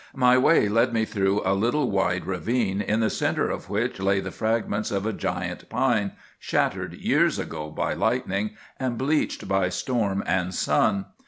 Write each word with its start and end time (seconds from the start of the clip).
"My 0.15 0.35
way 0.35 0.67
led 0.67 0.93
me 0.93 1.05
through 1.05 1.43
a 1.45 1.53
little 1.53 1.91
wide 1.91 2.25
ravine, 2.25 2.81
in 2.81 3.01
the 3.01 3.09
centre 3.11 3.51
of 3.51 3.69
which 3.69 3.99
lay 3.99 4.19
the 4.19 4.31
fragments 4.31 4.89
of 4.89 5.05
a 5.05 5.13
giant 5.13 5.69
pine, 5.69 6.13
shattered 6.39 6.93
years 6.95 7.37
ago 7.37 7.69
by 7.69 7.93
lightning, 7.93 8.57
and 8.79 8.97
bleached 8.97 9.47
by 9.47 9.69
storm 9.69 10.23
and 10.25 10.55
sun. 10.55 11.05